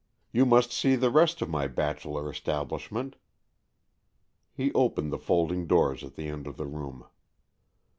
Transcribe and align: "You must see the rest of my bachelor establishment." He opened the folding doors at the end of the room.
"You 0.31 0.47
must 0.47 0.71
see 0.71 0.95
the 0.95 1.11
rest 1.11 1.43
of 1.43 1.49
my 1.51 1.67
bachelor 1.67 2.27
establishment." 2.27 3.17
He 4.51 4.73
opened 4.73 5.13
the 5.13 5.19
folding 5.19 5.67
doors 5.67 6.03
at 6.03 6.15
the 6.15 6.27
end 6.27 6.47
of 6.47 6.57
the 6.57 6.65
room. 6.65 7.05